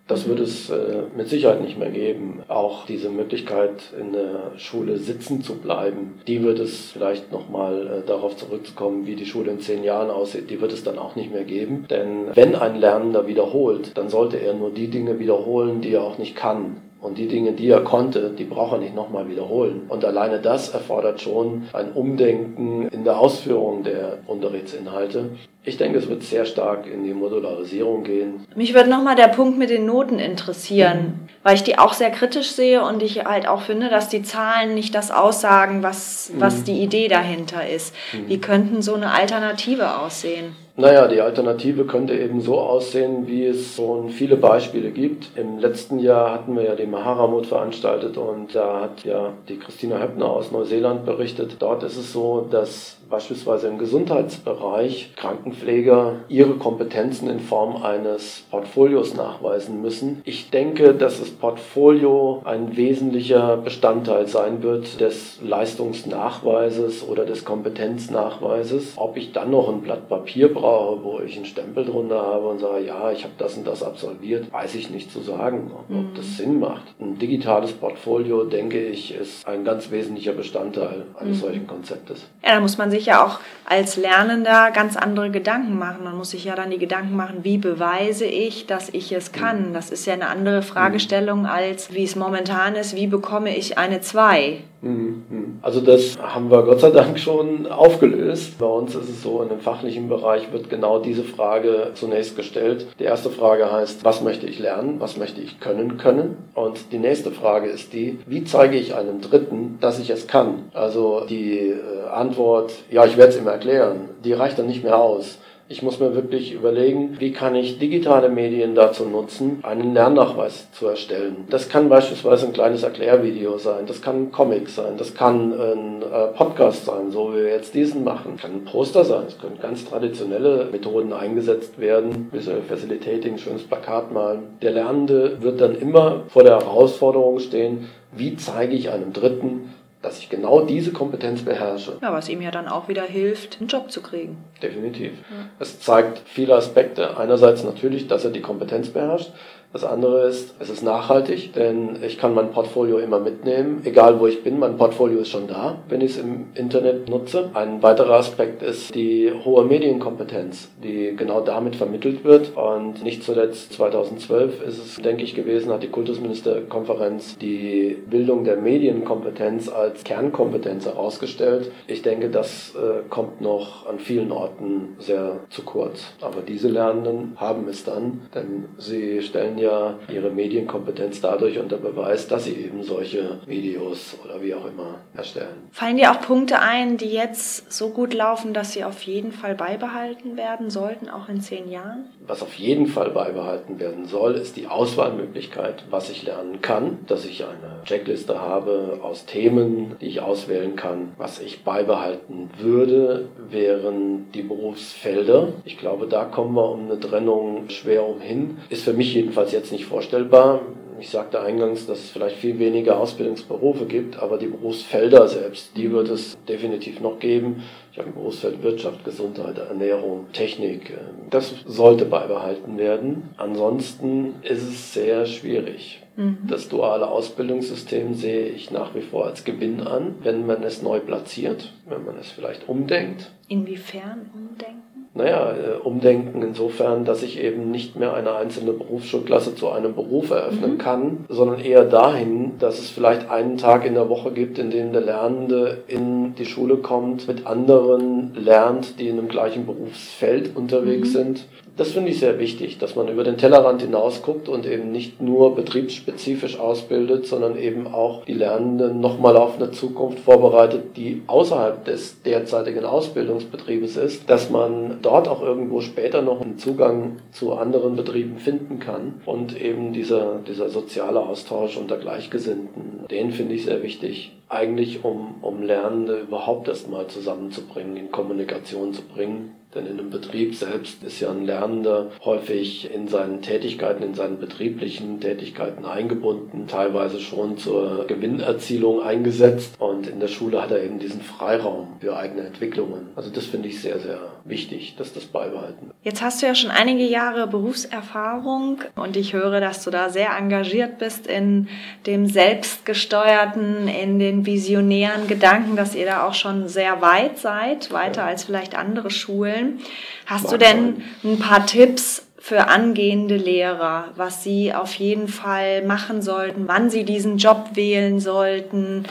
Das 0.08 0.26
wird 0.26 0.40
es 0.40 0.70
äh, 0.70 1.02
mit 1.14 1.28
Sicherheit 1.28 1.60
nicht 1.60 1.78
mehr 1.78 1.90
geben. 1.90 2.40
Auch 2.48 2.86
diese 2.86 3.10
Möglichkeit, 3.10 3.92
in 4.00 4.14
der 4.14 4.52
Schule 4.56 4.96
sitzen 4.96 5.42
zu 5.42 5.56
bleiben, 5.56 6.20
die 6.26 6.42
wird 6.42 6.58
es 6.58 6.92
vielleicht 6.92 7.30
nochmal 7.30 7.86
äh, 7.86 8.06
darauf 8.06 8.34
zurückzukommen, 8.34 9.06
wie 9.06 9.16
die 9.16 9.26
Schule 9.26 9.50
in 9.50 9.60
zehn 9.60 9.84
Jahren 9.84 10.10
aussieht, 10.10 10.48
die 10.48 10.62
wird 10.62 10.72
es 10.72 10.82
dann 10.82 10.98
auch 10.98 11.14
nicht 11.14 11.30
mehr 11.30 11.44
geben. 11.44 11.84
Denn 11.90 12.34
wenn 12.34 12.54
ein 12.54 12.76
Lernender 12.76 13.26
wiederholt, 13.26 13.98
dann 13.98 14.08
sollte 14.08 14.38
er 14.38 14.54
nur 14.54 14.70
die 14.70 14.88
Dinge 14.88 15.18
wiederholen, 15.18 15.82
die 15.82 15.92
er 15.92 16.02
auch 16.02 16.16
nicht 16.16 16.34
kann. 16.34 16.78
Und 17.00 17.16
die 17.16 17.28
Dinge, 17.28 17.52
die 17.52 17.68
er 17.68 17.82
konnte, 17.82 18.30
die 18.30 18.44
braucht 18.44 18.72
er 18.72 18.78
nicht 18.78 18.94
nochmal 18.94 19.28
wiederholen. 19.28 19.82
Und 19.88 20.04
alleine 20.04 20.40
das 20.40 20.70
erfordert 20.70 21.20
schon 21.20 21.68
ein 21.72 21.92
Umdenken 21.92 22.88
in 22.88 23.04
der 23.04 23.18
Ausführung 23.18 23.84
der 23.84 24.18
Unterrichtsinhalte. 24.26 25.30
Ich 25.64 25.76
denke, 25.76 25.98
es 25.98 26.08
wird 26.08 26.22
sehr 26.22 26.44
stark 26.44 26.86
in 26.86 27.04
die 27.04 27.14
Modularisierung 27.14 28.02
gehen. 28.02 28.46
Mich 28.56 28.74
würde 28.74 28.90
nochmal 28.90 29.14
der 29.14 29.28
Punkt 29.28 29.58
mit 29.58 29.70
den 29.70 29.86
Noten 29.86 30.18
interessieren, 30.18 30.98
mhm. 30.98 31.28
weil 31.42 31.54
ich 31.54 31.62
die 31.62 31.78
auch 31.78 31.92
sehr 31.92 32.10
kritisch 32.10 32.50
sehe 32.50 32.82
und 32.82 33.02
ich 33.02 33.24
halt 33.24 33.46
auch 33.46 33.60
finde, 33.60 33.90
dass 33.90 34.08
die 34.08 34.22
Zahlen 34.22 34.74
nicht 34.74 34.94
das 34.94 35.10
aussagen, 35.10 35.82
was, 35.82 36.32
mhm. 36.34 36.40
was 36.40 36.64
die 36.64 36.80
Idee 36.82 37.06
dahinter 37.06 37.68
ist. 37.68 37.94
Mhm. 38.12 38.28
Wie 38.28 38.40
könnten 38.40 38.82
so 38.82 38.94
eine 38.94 39.12
Alternative 39.12 40.00
aussehen? 40.00 40.56
Naja, 40.80 41.08
die 41.08 41.20
Alternative 41.20 41.86
könnte 41.86 42.14
eben 42.14 42.40
so 42.40 42.60
aussehen, 42.60 43.26
wie 43.26 43.44
es 43.44 43.74
schon 43.74 44.10
viele 44.10 44.36
Beispiele 44.36 44.92
gibt. 44.92 45.36
Im 45.36 45.58
letzten 45.58 45.98
Jahr 45.98 46.32
hatten 46.32 46.54
wir 46.54 46.62
ja 46.62 46.76
die 46.76 46.86
Maharamut 46.86 47.46
veranstaltet 47.46 48.16
und 48.16 48.54
da 48.54 48.82
hat 48.82 49.04
ja 49.04 49.32
die 49.48 49.58
Christina 49.58 50.00
Höppner 50.00 50.30
aus 50.30 50.52
Neuseeland 50.52 51.04
berichtet. 51.04 51.56
Dort 51.58 51.82
ist 51.82 51.96
es 51.96 52.12
so, 52.12 52.46
dass 52.48 52.96
beispielsweise 53.10 53.66
im 53.66 53.78
Gesundheitsbereich 53.78 55.14
Krankenpfleger 55.16 56.20
ihre 56.28 56.54
Kompetenzen 56.54 57.28
in 57.28 57.40
Form 57.40 57.82
eines 57.82 58.44
Portfolios 58.48 59.14
nachweisen 59.16 59.82
müssen. 59.82 60.22
Ich 60.26 60.50
denke, 60.50 60.94
dass 60.94 61.18
das 61.18 61.30
Portfolio 61.30 62.42
ein 62.44 62.76
wesentlicher 62.76 63.56
Bestandteil 63.56 64.28
sein 64.28 64.62
wird 64.62 65.00
des 65.00 65.40
Leistungsnachweises 65.42 67.08
oder 67.08 67.24
des 67.24 67.44
Kompetenznachweises. 67.44 68.92
Ob 68.94 69.16
ich 69.16 69.32
dann 69.32 69.50
noch 69.50 69.68
ein 69.68 69.80
Blatt 69.80 70.08
Papier 70.08 70.54
brauche, 70.54 70.67
wo 71.02 71.20
ich 71.24 71.36
einen 71.36 71.46
Stempel 71.46 71.84
drunter 71.84 72.20
habe 72.20 72.48
und 72.48 72.58
sage, 72.58 72.84
ja, 72.84 73.10
ich 73.10 73.24
habe 73.24 73.34
das 73.38 73.56
und 73.56 73.66
das 73.66 73.82
absolviert, 73.82 74.52
weiß 74.52 74.74
ich 74.74 74.90
nicht 74.90 75.10
zu 75.10 75.22
sagen, 75.22 75.70
ob, 75.74 75.88
mhm. 75.88 76.10
das 76.14 76.36
Sinn 76.36 76.60
macht. 76.60 76.82
Ein 77.00 77.18
digitales 77.18 77.72
Portfolio, 77.72 78.44
denke 78.44 78.78
ich, 78.78 79.14
ist 79.14 79.48
ein 79.48 79.64
ganz 79.64 79.90
wesentlicher 79.90 80.32
Bestandteil 80.32 81.06
eines 81.18 81.38
mhm. 81.38 81.40
solchen 81.40 81.66
Konzeptes. 81.66 82.26
Ja, 82.44 82.54
da 82.54 82.60
muss 82.60 82.76
man 82.76 82.90
sich 82.90 82.98
sich 82.98 83.06
ja 83.06 83.24
auch 83.24 83.38
als 83.64 83.96
Lernender 83.96 84.70
ganz 84.72 84.96
andere 84.96 85.30
Gedanken 85.30 85.78
machen. 85.78 86.04
Man 86.04 86.16
muss 86.16 86.30
sich 86.30 86.44
ja 86.44 86.56
dann 86.56 86.70
die 86.70 86.78
Gedanken 86.78 87.16
machen, 87.16 87.38
wie 87.42 87.58
beweise 87.58 88.24
ich, 88.24 88.66
dass 88.66 88.88
ich 88.88 89.12
es 89.12 89.32
kann. 89.32 89.72
Das 89.72 89.90
ist 89.90 90.06
ja 90.06 90.14
eine 90.14 90.28
andere 90.28 90.62
Fragestellung 90.62 91.46
als 91.46 91.92
wie 91.92 92.04
es 92.04 92.16
momentan 92.16 92.74
ist, 92.74 92.96
wie 92.96 93.06
bekomme 93.06 93.56
ich 93.56 93.78
eine 93.78 94.00
2. 94.00 94.58
Mhm. 94.80 95.58
Also 95.62 95.80
das 95.80 96.18
haben 96.18 96.50
wir 96.50 96.62
Gott 96.62 96.80
sei 96.80 96.90
Dank 96.90 97.18
schon 97.18 97.66
aufgelöst. 97.66 98.58
Bei 98.58 98.66
uns 98.66 98.94
ist 98.94 99.08
es 99.08 99.22
so, 99.22 99.42
in 99.42 99.48
dem 99.48 99.60
fachlichen 99.60 100.08
Bereich 100.08 100.52
wird 100.52 100.70
genau 100.70 100.98
diese 100.98 101.24
Frage 101.24 101.90
zunächst 101.94 102.36
gestellt. 102.36 102.86
Die 102.98 103.04
erste 103.04 103.30
Frage 103.30 103.70
heißt, 103.70 104.04
was 104.04 104.22
möchte 104.22 104.46
ich 104.46 104.58
lernen, 104.58 105.00
was 105.00 105.16
möchte 105.16 105.40
ich 105.40 105.60
können 105.60 105.98
können? 105.98 106.36
Und 106.54 106.92
die 106.92 106.98
nächste 106.98 107.30
Frage 107.30 107.68
ist 107.68 107.92
die, 107.92 108.18
wie 108.26 108.44
zeige 108.44 108.76
ich 108.76 108.94
einem 108.94 109.20
Dritten, 109.20 109.78
dass 109.80 109.98
ich 109.98 110.10
es 110.10 110.26
kann? 110.26 110.70
Also 110.74 111.24
die 111.28 111.70
äh, 111.70 112.08
Antwort, 112.12 112.72
ja, 112.90 113.04
ich 113.04 113.16
werde 113.16 113.32
es 113.32 113.38
ihm 113.38 113.46
erklären, 113.46 114.10
die 114.24 114.32
reicht 114.32 114.58
dann 114.58 114.66
nicht 114.66 114.84
mehr 114.84 114.98
aus. 114.98 115.38
Ich 115.70 115.82
muss 115.82 116.00
mir 116.00 116.14
wirklich 116.14 116.54
überlegen, 116.54 117.16
wie 117.20 117.30
kann 117.30 117.54
ich 117.54 117.78
digitale 117.78 118.30
Medien 118.30 118.74
dazu 118.74 119.04
nutzen, 119.04 119.58
einen 119.64 119.92
Lernnachweis 119.92 120.72
zu 120.72 120.86
erstellen. 120.86 121.44
Das 121.50 121.68
kann 121.68 121.90
beispielsweise 121.90 122.46
ein 122.46 122.54
kleines 122.54 122.84
Erklärvideo 122.84 123.58
sein, 123.58 123.84
das 123.84 124.00
kann 124.00 124.16
ein 124.16 124.32
Comic 124.32 124.70
sein, 124.70 124.96
das 124.96 125.12
kann 125.14 125.52
ein 125.52 126.00
äh, 126.00 126.28
Podcast 126.28 126.86
sein, 126.86 127.10
so 127.10 127.34
wie 127.34 127.42
wir 127.42 127.50
jetzt 127.50 127.74
diesen 127.74 128.02
machen. 128.02 128.38
Kann 128.38 128.52
ein 128.52 128.64
Poster 128.64 129.04
sein, 129.04 129.24
es 129.28 129.38
können 129.38 129.58
ganz 129.60 129.84
traditionelle 129.84 130.68
Methoden 130.72 131.12
eingesetzt 131.12 131.78
werden, 131.78 132.30
Visual 132.32 132.62
Facilitating, 132.66 133.36
schönes 133.36 133.64
Plakat 133.64 134.10
malen. 134.10 134.56
Der 134.62 134.70
Lernende 134.70 135.42
wird 135.42 135.60
dann 135.60 135.74
immer 135.74 136.22
vor 136.28 136.44
der 136.44 136.60
Herausforderung 136.60 137.40
stehen, 137.40 137.88
wie 138.10 138.36
zeige 138.36 138.74
ich 138.74 138.88
einem 138.88 139.12
Dritten, 139.12 139.74
dass 140.02 140.18
ich 140.18 140.28
genau 140.28 140.60
diese 140.60 140.92
Kompetenz 140.92 141.42
beherrsche. 141.42 141.98
Ja, 142.00 142.12
was 142.12 142.28
ihm 142.28 142.40
ja 142.40 142.50
dann 142.50 142.68
auch 142.68 142.88
wieder 142.88 143.02
hilft, 143.02 143.58
einen 143.58 143.68
Job 143.68 143.90
zu 143.90 144.00
kriegen. 144.00 144.36
Definitiv. 144.62 145.12
Ja. 145.30 145.46
Es 145.58 145.80
zeigt 145.80 146.20
viele 146.24 146.54
Aspekte. 146.54 147.16
Einerseits 147.16 147.64
natürlich, 147.64 148.06
dass 148.06 148.24
er 148.24 148.30
die 148.30 148.40
Kompetenz 148.40 148.90
beherrscht. 148.90 149.32
Das 149.72 149.84
andere 149.84 150.26
ist, 150.26 150.54
es 150.60 150.70
ist 150.70 150.82
nachhaltig, 150.82 151.52
denn 151.52 151.96
ich 152.02 152.18
kann 152.18 152.32
mein 152.32 152.52
Portfolio 152.52 152.98
immer 152.98 153.20
mitnehmen, 153.20 153.82
egal 153.84 154.18
wo 154.18 154.26
ich 154.26 154.42
bin. 154.42 154.58
Mein 154.58 154.78
Portfolio 154.78 155.20
ist 155.20 155.28
schon 155.28 155.46
da, 155.46 155.78
wenn 155.90 156.00
ich 156.00 156.12
es 156.12 156.18
im 156.18 156.46
Internet 156.54 157.10
nutze. 157.10 157.50
Ein 157.52 157.82
weiterer 157.82 158.14
Aspekt 158.14 158.62
ist 158.62 158.94
die 158.94 159.30
hohe 159.44 159.64
Medienkompetenz, 159.64 160.70
die 160.82 161.14
genau 161.14 161.42
damit 161.42 161.76
vermittelt 161.76 162.24
wird. 162.24 162.56
Und 162.56 163.04
nicht 163.04 163.22
zuletzt 163.22 163.74
2012 163.74 164.62
ist 164.62 164.78
es, 164.78 164.96
denke 164.96 165.22
ich, 165.22 165.34
gewesen, 165.34 165.70
hat 165.70 165.82
die 165.82 165.88
Kultusministerkonferenz 165.88 167.36
die 167.36 167.98
Bildung 168.08 168.44
der 168.44 168.56
Medienkompetenz 168.56 169.68
als 169.68 170.02
Kernkompetenz 170.02 170.86
herausgestellt. 170.86 171.70
Ich 171.86 172.00
denke, 172.00 172.30
das 172.30 172.74
äh, 172.74 173.06
kommt 173.10 173.42
noch 173.42 173.86
an 173.86 173.98
vielen 173.98 174.32
Orten 174.32 174.96
sehr 174.98 175.40
zu 175.50 175.62
kurz. 175.62 176.14
Aber 176.22 176.40
diese 176.40 176.68
Lernenden 176.68 177.34
haben 177.36 177.68
es 177.68 177.84
dann, 177.84 178.22
denn 178.34 178.64
sie 178.78 179.20
stellen 179.20 179.57
stellen 179.58 179.60
ja 179.60 179.98
ihre 180.12 180.30
Medienkompetenz 180.30 181.20
dadurch 181.20 181.58
unter 181.58 181.76
Beweis, 181.76 182.28
dass 182.28 182.44
sie 182.44 182.54
eben 182.54 182.82
solche 182.82 183.38
Videos 183.46 184.16
oder 184.24 184.40
wie 184.42 184.54
auch 184.54 184.66
immer 184.66 184.96
erstellen. 185.14 185.68
Fallen 185.72 185.96
dir 185.96 186.12
auch 186.12 186.20
Punkte 186.20 186.60
ein, 186.60 186.96
die 186.96 187.10
jetzt 187.10 187.70
so 187.72 187.90
gut 187.90 188.14
laufen, 188.14 188.54
dass 188.54 188.72
sie 188.72 188.84
auf 188.84 189.02
jeden 189.02 189.32
Fall 189.32 189.54
beibehalten 189.54 190.36
werden 190.36 190.70
sollten, 190.70 191.08
auch 191.08 191.28
in 191.28 191.40
zehn 191.40 191.70
Jahren? 191.70 192.06
Was 192.26 192.42
auf 192.42 192.54
jeden 192.54 192.86
Fall 192.86 193.10
beibehalten 193.10 193.78
werden 193.78 194.06
soll, 194.06 194.34
ist 194.34 194.56
die 194.56 194.66
Auswahlmöglichkeit, 194.66 195.84
was 195.90 196.10
ich 196.10 196.24
lernen 196.24 196.60
kann, 196.60 196.98
dass 197.06 197.24
ich 197.24 197.44
eine 197.44 197.82
Checkliste 197.84 198.40
habe 198.40 199.00
aus 199.02 199.26
Themen, 199.26 199.96
die 200.00 200.06
ich 200.06 200.20
auswählen 200.20 200.76
kann. 200.76 201.12
Was 201.16 201.40
ich 201.40 201.64
beibehalten 201.64 202.50
würde, 202.58 203.28
wären 203.50 204.30
die 204.32 204.42
Berufsfelder. 204.42 205.48
Ich 205.64 205.78
glaube, 205.78 206.06
da 206.06 206.24
kommen 206.24 206.54
wir 206.54 206.70
um 206.70 206.84
eine 206.84 207.00
Trennung 207.00 207.68
schwer 207.68 208.06
umhin. 208.06 208.58
Ist 208.68 208.84
für 208.84 208.92
mich 208.92 209.14
jedenfalls 209.14 209.47
jetzt 209.52 209.72
nicht 209.72 209.86
vorstellbar. 209.86 210.60
Ich 211.00 211.10
sagte 211.10 211.40
eingangs, 211.40 211.86
dass 211.86 211.98
es 211.98 212.10
vielleicht 212.10 212.36
viel 212.36 212.58
weniger 212.58 212.98
Ausbildungsberufe 212.98 213.86
gibt, 213.86 214.18
aber 214.18 214.36
die 214.36 214.48
Berufsfelder 214.48 215.28
selbst, 215.28 215.76
die 215.76 215.92
wird 215.92 216.08
es 216.08 216.36
definitiv 216.48 217.00
noch 217.00 217.20
geben. 217.20 217.62
Ich 217.92 217.98
habe 217.98 218.08
ein 218.08 218.14
Berufsfeld 218.14 218.62
Wirtschaft, 218.62 219.04
Gesundheit, 219.04 219.58
Ernährung, 219.58 220.26
Technik. 220.32 220.92
Das 221.30 221.54
sollte 221.66 222.04
beibehalten 222.04 222.78
werden. 222.78 223.30
Ansonsten 223.36 224.34
ist 224.42 224.62
es 224.62 224.92
sehr 224.92 225.26
schwierig. 225.26 226.02
Mhm. 226.16 226.38
Das 226.48 226.68
duale 226.68 227.08
Ausbildungssystem 227.08 228.14
sehe 228.14 228.46
ich 228.48 228.72
nach 228.72 228.94
wie 228.96 229.02
vor 229.02 229.26
als 229.26 229.44
Gewinn 229.44 229.80
an, 229.80 230.16
wenn 230.22 230.46
man 230.46 230.64
es 230.64 230.82
neu 230.82 230.98
platziert, 230.98 231.72
wenn 231.88 232.04
man 232.04 232.18
es 232.18 232.30
vielleicht 232.30 232.68
umdenkt. 232.68 233.30
Inwiefern 233.46 234.28
umdenken? 234.34 234.77
Naja, 235.14 235.52
äh, 235.52 235.78
umdenken 235.82 236.42
insofern, 236.42 237.04
dass 237.04 237.22
ich 237.22 237.42
eben 237.42 237.70
nicht 237.70 237.96
mehr 237.96 238.14
eine 238.14 238.34
einzelne 238.34 238.72
Berufsschulklasse 238.72 239.54
zu 239.54 239.70
einem 239.70 239.94
Beruf 239.94 240.30
eröffnen 240.30 240.74
mhm. 240.74 240.78
kann, 240.78 241.24
sondern 241.28 241.60
eher 241.60 241.84
dahin, 241.84 242.52
dass 242.58 242.78
es 242.78 242.90
vielleicht 242.90 243.30
einen 243.30 243.56
Tag 243.56 243.84
in 243.84 243.94
der 243.94 244.08
Woche 244.08 244.30
gibt, 244.32 244.58
in 244.58 244.70
dem 244.70 244.92
der 244.92 245.02
Lernende 245.02 245.78
in 245.88 246.34
die 246.34 246.46
Schule 246.46 246.76
kommt, 246.76 247.26
mit 247.26 247.46
anderen 247.46 248.34
lernt, 248.34 249.00
die 249.00 249.08
in 249.08 249.18
einem 249.18 249.28
gleichen 249.28 249.66
Berufsfeld 249.66 250.56
unterwegs 250.56 251.08
mhm. 251.08 251.12
sind 251.12 251.46
das 251.78 251.92
finde 251.92 252.10
ich 252.10 252.18
sehr 252.18 252.40
wichtig, 252.40 252.78
dass 252.78 252.96
man 252.96 253.06
über 253.06 253.22
den 253.22 253.38
Tellerrand 253.38 253.82
hinaus 253.82 254.22
guckt 254.22 254.48
und 254.48 254.66
eben 254.66 254.90
nicht 254.90 255.22
nur 255.22 255.54
betriebsspezifisch 255.54 256.58
ausbildet, 256.58 257.26
sondern 257.26 257.56
eben 257.56 257.86
auch 257.86 258.24
die 258.24 258.34
Lernenden 258.34 259.00
nochmal 259.00 259.36
auf 259.36 259.56
eine 259.56 259.70
Zukunft 259.70 260.18
vorbereitet, 260.18 260.96
die 260.96 261.22
außerhalb 261.28 261.84
des 261.84 262.20
derzeitigen 262.22 262.84
Ausbildungsbetriebes 262.84 263.96
ist, 263.96 264.28
dass 264.28 264.50
man 264.50 264.97
dort 265.02 265.28
auch 265.28 265.42
irgendwo 265.42 265.80
später 265.80 266.22
noch 266.22 266.40
einen 266.40 266.58
Zugang 266.58 267.16
zu 267.32 267.54
anderen 267.54 267.96
Betrieben 267.96 268.38
finden 268.38 268.78
kann. 268.78 269.20
Und 269.26 269.60
eben 269.60 269.92
dieser, 269.92 270.38
dieser 270.46 270.68
soziale 270.68 271.20
Austausch 271.20 271.76
unter 271.76 271.98
Gleichgesinnten, 271.98 273.06
den 273.10 273.32
finde 273.32 273.54
ich 273.54 273.64
sehr 273.64 273.82
wichtig 273.82 274.37
eigentlich 274.48 275.04
um, 275.04 275.36
um 275.42 275.62
Lernende 275.62 276.20
überhaupt 276.20 276.68
erstmal 276.68 277.06
zusammenzubringen, 277.06 277.96
in 277.96 278.10
Kommunikation 278.10 278.92
zu 278.92 279.02
bringen 279.02 279.54
denn 279.74 279.86
in 279.86 279.98
einem 279.98 280.10
Betrieb 280.10 280.54
selbst 280.54 281.02
ist 281.04 281.20
ja 281.20 281.30
ein 281.30 281.44
Lernender 281.44 282.10
häufig 282.24 282.90
in 282.92 283.06
seinen 283.06 283.42
Tätigkeiten, 283.42 284.02
in 284.02 284.14
seinen 284.14 284.38
betrieblichen 284.38 285.20
Tätigkeiten 285.20 285.84
eingebunden, 285.84 286.66
teilweise 286.66 287.20
schon 287.20 287.58
zur 287.58 288.06
Gewinnerzielung 288.06 289.02
eingesetzt. 289.02 289.74
Und 289.78 290.06
in 290.06 290.20
der 290.20 290.28
Schule 290.28 290.62
hat 290.62 290.70
er 290.70 290.82
eben 290.82 290.98
diesen 290.98 291.20
Freiraum 291.20 291.96
für 292.00 292.16
eigene 292.16 292.46
Entwicklungen. 292.46 293.08
Also 293.14 293.30
das 293.30 293.44
finde 293.44 293.68
ich 293.68 293.82
sehr, 293.82 293.98
sehr 293.98 294.20
wichtig, 294.44 294.96
dass 294.96 295.12
das 295.12 295.26
beibehalten. 295.26 295.90
Jetzt 296.02 296.22
hast 296.22 296.40
du 296.40 296.46
ja 296.46 296.54
schon 296.54 296.70
einige 296.70 297.04
Jahre 297.04 297.46
Berufserfahrung 297.46 298.78
und 298.96 299.18
ich 299.18 299.34
höre, 299.34 299.60
dass 299.60 299.84
du 299.84 299.90
da 299.90 300.08
sehr 300.08 300.30
engagiert 300.34 300.98
bist 300.98 301.26
in 301.26 301.68
dem 302.06 302.26
selbstgesteuerten, 302.26 303.86
in 303.86 304.18
den 304.18 304.37
visionären 304.46 305.26
Gedanken, 305.26 305.76
dass 305.76 305.94
ihr 305.94 306.06
da 306.06 306.26
auch 306.26 306.34
schon 306.34 306.68
sehr 306.68 307.00
weit 307.00 307.38
seid, 307.38 307.92
weiter 307.92 308.24
als 308.24 308.44
vielleicht 308.44 308.76
andere 308.76 309.10
Schulen. 309.10 309.80
Hast 310.26 310.52
du 310.52 310.56
denn 310.56 311.02
ein 311.24 311.38
paar 311.38 311.66
Tipps 311.66 312.26
für 312.38 312.68
angehende 312.68 313.36
Lehrer, 313.36 314.06
was 314.16 314.42
sie 314.42 314.72
auf 314.72 314.94
jeden 314.94 315.28
Fall 315.28 315.84
machen 315.84 316.22
sollten, 316.22 316.66
wann 316.66 316.88
sie 316.88 317.04
diesen 317.04 317.36
Job 317.36 317.70
wählen 317.74 318.20
sollten? 318.20 319.04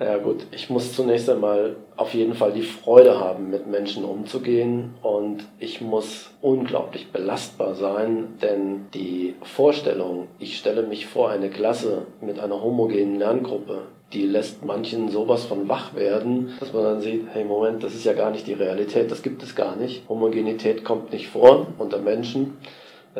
Ja 0.00 0.18
gut, 0.18 0.46
ich 0.50 0.70
muss 0.70 0.92
zunächst 0.92 1.30
einmal 1.30 1.76
auf 1.96 2.14
jeden 2.14 2.34
Fall 2.34 2.52
die 2.52 2.62
Freude 2.62 3.20
haben, 3.20 3.50
mit 3.50 3.68
Menschen 3.68 4.04
umzugehen 4.04 4.94
und 5.02 5.44
ich 5.60 5.80
muss 5.80 6.30
unglaublich 6.40 7.12
belastbar 7.12 7.76
sein, 7.76 8.34
denn 8.42 8.86
die 8.92 9.34
Vorstellung, 9.42 10.26
ich 10.40 10.58
stelle 10.58 10.82
mich 10.82 11.06
vor 11.06 11.30
eine 11.30 11.48
Klasse 11.48 12.06
mit 12.20 12.40
einer 12.40 12.60
homogenen 12.60 13.20
Lerngruppe, 13.20 13.82
die 14.12 14.26
lässt 14.26 14.64
manchen 14.64 15.08
sowas 15.08 15.44
von 15.44 15.68
wach 15.68 15.94
werden, 15.94 16.52
dass 16.60 16.72
man 16.72 16.84
dann 16.84 17.00
sieht, 17.00 17.26
hey 17.32 17.44
Moment, 17.44 17.82
das 17.82 17.94
ist 17.94 18.04
ja 18.04 18.12
gar 18.12 18.30
nicht 18.30 18.46
die 18.46 18.52
Realität, 18.52 19.10
das 19.10 19.22
gibt 19.22 19.42
es 19.42 19.54
gar 19.54 19.76
nicht. 19.76 20.08
Homogenität 20.08 20.84
kommt 20.84 21.12
nicht 21.12 21.28
vor 21.28 21.66
unter 21.78 21.98
Menschen, 21.98 22.56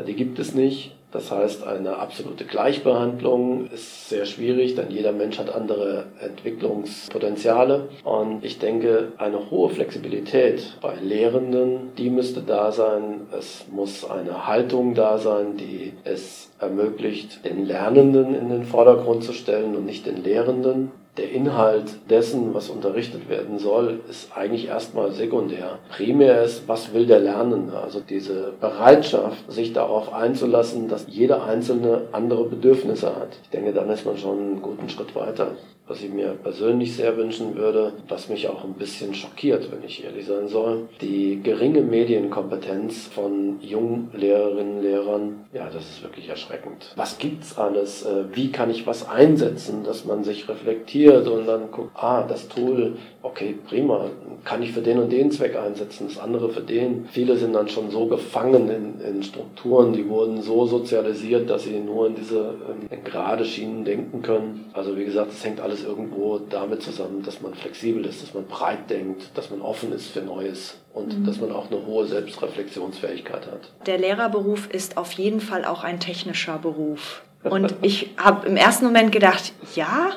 die 0.06 0.14
gibt 0.14 0.38
es 0.38 0.54
nicht. 0.54 0.94
Das 1.14 1.30
heißt, 1.30 1.64
eine 1.64 1.98
absolute 1.98 2.44
Gleichbehandlung 2.44 3.68
ist 3.68 4.08
sehr 4.08 4.26
schwierig, 4.26 4.74
denn 4.74 4.90
jeder 4.90 5.12
Mensch 5.12 5.38
hat 5.38 5.48
andere 5.48 6.06
Entwicklungspotenziale. 6.20 7.88
Und 8.02 8.44
ich 8.44 8.58
denke, 8.58 9.12
eine 9.16 9.48
hohe 9.48 9.70
Flexibilität 9.70 10.76
bei 10.82 10.96
Lehrenden, 10.96 11.92
die 11.96 12.10
müsste 12.10 12.42
da 12.42 12.72
sein. 12.72 13.28
Es 13.30 13.64
muss 13.70 14.04
eine 14.04 14.48
Haltung 14.48 14.94
da 14.94 15.18
sein, 15.18 15.56
die 15.56 15.92
es 16.02 16.50
ermöglicht, 16.58 17.44
den 17.44 17.64
Lernenden 17.64 18.34
in 18.34 18.48
den 18.48 18.64
Vordergrund 18.64 19.22
zu 19.22 19.32
stellen 19.32 19.76
und 19.76 19.86
nicht 19.86 20.06
den 20.06 20.24
Lehrenden 20.24 20.90
der 21.16 21.30
Inhalt 21.30 22.10
dessen, 22.10 22.54
was 22.54 22.70
unterrichtet 22.70 23.28
werden 23.28 23.58
soll, 23.58 24.00
ist 24.08 24.36
eigentlich 24.36 24.66
erstmal 24.66 25.12
sekundär. 25.12 25.78
Primär 25.90 26.42
ist, 26.42 26.66
was 26.66 26.92
will 26.92 27.06
der 27.06 27.20
Lernende? 27.20 27.78
Also 27.78 28.00
diese 28.00 28.52
Bereitschaft, 28.60 29.50
sich 29.50 29.72
darauf 29.72 30.12
einzulassen, 30.12 30.88
dass 30.88 31.06
jeder 31.08 31.44
Einzelne 31.44 32.02
andere 32.12 32.44
Bedürfnisse 32.46 33.14
hat. 33.14 33.38
Ich 33.44 33.50
denke, 33.50 33.72
dann 33.72 33.90
ist 33.90 34.04
man 34.04 34.18
schon 34.18 34.38
einen 34.38 34.62
guten 34.62 34.88
Schritt 34.88 35.14
weiter 35.14 35.52
was 35.86 36.02
ich 36.02 36.10
mir 36.10 36.28
persönlich 36.42 36.96
sehr 36.96 37.16
wünschen 37.16 37.56
würde, 37.56 37.92
was 38.08 38.28
mich 38.28 38.48
auch 38.48 38.64
ein 38.64 38.74
bisschen 38.74 39.14
schockiert, 39.14 39.70
wenn 39.70 39.84
ich 39.84 40.02
ehrlich 40.02 40.26
sein 40.26 40.48
soll. 40.48 40.88
Die 41.02 41.40
geringe 41.42 41.82
Medienkompetenz 41.82 43.08
von 43.08 43.60
jungen 43.60 44.10
Lehrerinnen 44.14 44.76
und 44.76 44.82
Lehrern, 44.82 45.44
ja, 45.52 45.68
das 45.70 45.84
ist 45.84 46.02
wirklich 46.02 46.28
erschreckend. 46.28 46.92
Was 46.96 47.18
gibt's 47.18 47.58
alles? 47.58 48.04
Äh, 48.04 48.24
wie 48.32 48.50
kann 48.50 48.70
ich 48.70 48.86
was 48.86 49.08
einsetzen, 49.08 49.84
dass 49.84 50.06
man 50.06 50.24
sich 50.24 50.48
reflektiert 50.48 51.03
und 51.10 51.46
dann 51.46 51.70
guckt, 51.70 51.90
ah, 51.94 52.22
das 52.26 52.48
Tool, 52.48 52.96
okay, 53.22 53.56
prima, 53.68 54.06
kann 54.44 54.62
ich 54.62 54.72
für 54.72 54.80
den 54.80 54.98
und 54.98 55.12
den 55.12 55.30
Zweck 55.30 55.56
einsetzen, 55.56 56.08
das 56.08 56.18
andere 56.18 56.48
für 56.48 56.62
den. 56.62 57.06
Viele 57.10 57.36
sind 57.36 57.52
dann 57.52 57.68
schon 57.68 57.90
so 57.90 58.06
gefangen 58.06 58.70
in, 58.70 59.00
in 59.00 59.22
Strukturen, 59.22 59.92
die 59.92 60.08
wurden 60.08 60.40
so 60.40 60.66
sozialisiert, 60.66 61.50
dass 61.50 61.64
sie 61.64 61.78
nur 61.78 62.06
in 62.06 62.14
diese 62.14 62.54
in 62.90 63.04
gerade 63.04 63.44
Schienen 63.44 63.84
denken 63.84 64.22
können. 64.22 64.70
Also 64.72 64.96
wie 64.96 65.04
gesagt, 65.04 65.32
es 65.32 65.44
hängt 65.44 65.60
alles 65.60 65.74
alles 65.74 65.84
irgendwo 65.84 66.38
damit 66.38 66.82
zusammen, 66.82 67.22
dass 67.24 67.40
man 67.40 67.54
flexibel 67.54 68.04
ist, 68.06 68.22
dass 68.22 68.32
man 68.32 68.46
breit 68.46 68.88
denkt, 68.90 69.36
dass 69.36 69.50
man 69.50 69.60
offen 69.60 69.92
ist 69.92 70.08
für 70.08 70.20
Neues 70.20 70.76
und 70.92 71.18
mhm. 71.18 71.26
dass 71.26 71.40
man 71.40 71.50
auch 71.50 71.68
eine 71.70 71.84
hohe 71.84 72.06
Selbstreflexionsfähigkeit 72.06 73.46
hat. 73.46 73.72
Der 73.86 73.98
Lehrerberuf 73.98 74.70
ist 74.70 74.96
auf 74.96 75.12
jeden 75.12 75.40
Fall 75.40 75.64
auch 75.64 75.82
ein 75.82 75.98
technischer 75.98 76.58
Beruf. 76.58 77.22
Und 77.44 77.74
ich 77.82 78.10
habe 78.16 78.46
im 78.46 78.56
ersten 78.56 78.86
Moment 78.86 79.12
gedacht, 79.12 79.52
ja. 79.74 80.12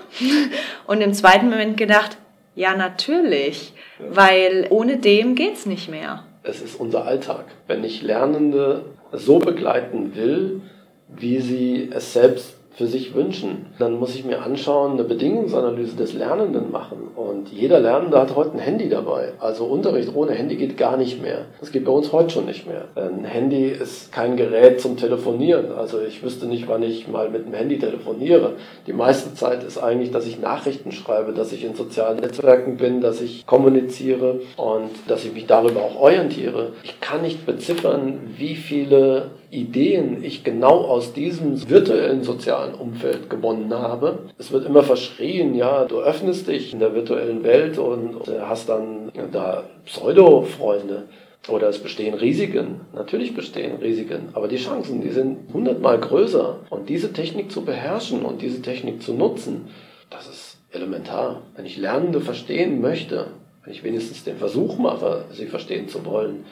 Und 0.88 1.02
im 1.02 1.14
zweiten 1.14 1.50
Moment 1.50 1.78
gedacht, 1.78 2.18
ja, 2.56 2.76
natürlich. 2.76 3.74
Weil 4.00 4.68
ohne 4.70 4.98
dem 4.98 5.36
geht 5.36 5.56
es 5.56 5.66
nicht 5.66 5.90
mehr. 5.90 6.24
Es 6.44 6.62
ist 6.62 6.80
unser 6.80 7.06
Alltag. 7.06 7.46
Wenn 7.68 7.84
ich 7.84 8.02
Lernende 8.02 8.86
so 9.12 9.40
begleiten 9.40 10.16
will, 10.16 10.62
wie 11.08 11.40
sie 11.40 11.90
es 11.94 12.14
selbst 12.14 12.57
für 12.78 12.86
sich 12.86 13.16
wünschen. 13.16 13.66
Dann 13.80 13.98
muss 13.98 14.14
ich 14.14 14.24
mir 14.24 14.44
anschauen, 14.44 14.94
eine 14.94 15.04
Bedingungsanalyse 15.04 15.96
des 15.96 16.14
Lernenden 16.14 16.72
machen. 16.72 17.10
Und 17.16 17.52
jeder 17.52 17.80
Lernende 17.80 18.20
hat 18.20 18.36
heute 18.36 18.54
ein 18.54 18.60
Handy 18.60 18.88
dabei. 18.88 19.34
Also 19.40 19.66
Unterricht 19.66 20.14
ohne 20.14 20.34
Handy 20.34 20.58
geht 20.58 20.78
gar 20.78 20.96
nicht 20.96 21.20
mehr. 21.22 21.46
Das 21.60 21.72
geht 21.72 21.86
bei 21.86 21.92
uns 21.92 22.14
heute 22.14 22.30
schon 22.30 22.46
nicht 22.46 22.68
mehr. 22.68 22.86
Ein 22.94 23.26
Handy 23.26 23.66
ist 23.66 24.12
kein 24.12 24.38
Gerät 24.38 24.80
zum 24.80 24.96
Telefonieren. 24.96 25.72
Also 25.72 26.00
ich 26.02 26.22
wüsste 26.22 26.46
nicht, 26.46 26.68
wann 26.68 26.84
ich 26.84 27.08
mal 27.08 27.30
mit 27.30 27.48
dem 27.48 27.54
Handy 27.54 27.80
telefoniere. 27.80 28.54
Die 28.86 28.94
meiste 28.94 29.34
Zeit 29.34 29.64
ist 29.64 29.80
eigentlich, 29.80 30.12
dass 30.12 30.28
ich 30.28 30.40
Nachrichten 30.40 30.92
schreibe, 30.92 31.34
dass 31.34 31.52
ich 31.52 31.66
in 31.66 31.74
sozialen 31.74 32.20
Netzwerken 32.20 32.78
bin, 32.78 33.02
dass 33.02 33.22
ich 33.22 33.48
kommuniziere 33.48 34.42
und 34.56 34.92
dass 35.08 35.26
ich 35.26 35.34
mich 35.34 35.48
darüber 35.48 35.82
auch 35.82 36.00
orientiere. 36.00 36.74
Ich 36.84 37.00
kann 37.02 37.24
nicht 37.24 37.44
beziffern, 37.48 38.20
wie 38.38 38.56
viele 38.56 39.32
Ideen 39.50 40.24
ich 40.24 40.44
genau 40.44 40.82
aus 40.86 41.14
diesem 41.14 41.70
virtuellen 41.70 42.24
sozialen 42.24 42.74
Umfeld 42.74 43.30
gewonnen 43.30 43.74
habe. 43.74 44.20
Es 44.38 44.52
wird 44.52 44.66
immer 44.66 44.84
verschrien, 44.84 45.56
ja, 45.56 45.86
du 45.86 46.00
öffnest 46.00 46.48
dich 46.48 46.74
in 46.74 46.80
der 46.80 46.94
virtuellen 46.94 47.44
Welt 47.44 47.78
und 47.78 48.28
hast 48.42 48.70
dann 48.70 49.12
da 49.32 49.64
Pseudo-Freunde. 49.86 51.04
Oder 51.48 51.70
es 51.70 51.80
bestehen 51.80 52.14
Risiken. 52.14 52.82
Natürlich 52.94 53.34
bestehen 53.34 53.78
Risiken, 53.78 54.30
aber 54.34 54.50
die 54.50 54.58
Chancen, 54.58 55.02
die 55.02 55.12
sind 55.12 55.54
hundertmal 55.54 55.98
größer. 55.98 56.60
Und 56.70 56.90
diese 56.90 57.14
Technik 57.14 57.52
zu 57.52 57.64
beherrschen 57.64 58.24
und 58.24 58.42
diese 58.42 58.62
Technik 58.62 59.02
zu 59.02 59.14
nutzen, 59.14 59.68
das 60.10 60.28
ist 60.28 60.58
elementar. 60.72 61.44
Wenn 61.56 61.66
ich 61.66 61.78
Lernende 61.78 62.20
verstehen 62.20 62.82
möchte, 62.82 63.28
wenn 63.64 63.74
ich 63.74 63.84
wenigstens 63.84 64.26
den 64.26 64.38
Versuch 64.38 64.78
mache, 64.78 65.26
sie 65.32 65.46
verstehen 65.46 65.88
zu 65.88 66.06
wollen, 66.06 66.46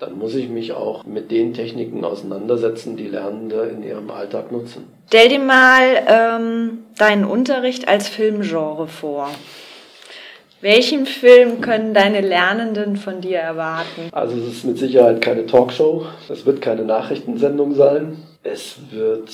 dann 0.00 0.18
muss 0.18 0.34
ich 0.34 0.48
mich 0.48 0.72
auch 0.72 1.04
mit 1.04 1.30
den 1.30 1.52
Techniken 1.52 2.04
auseinandersetzen, 2.04 2.96
die 2.96 3.06
Lernende 3.06 3.64
in 3.64 3.82
ihrem 3.82 4.10
Alltag 4.10 4.50
nutzen. 4.50 4.86
Stell 5.08 5.28
dir 5.28 5.38
mal 5.38 5.82
ähm, 6.06 6.78
deinen 6.96 7.24
Unterricht 7.24 7.86
als 7.86 8.08
Filmgenre 8.08 8.88
vor. 8.88 9.28
Welchen 10.62 11.06
Film 11.06 11.60
können 11.60 11.94
deine 11.94 12.20
Lernenden 12.20 12.96
von 12.96 13.20
dir 13.20 13.38
erwarten? 13.38 14.08
Also 14.12 14.36
es 14.38 14.46
ist 14.46 14.64
mit 14.64 14.78
Sicherheit 14.78 15.20
keine 15.20 15.46
Talkshow, 15.46 16.06
es 16.28 16.44
wird 16.44 16.60
keine 16.60 16.82
Nachrichtensendung 16.82 17.74
sein, 17.74 18.18
es 18.42 18.76
wird 18.90 19.30